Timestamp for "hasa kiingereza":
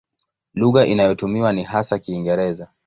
1.63-2.69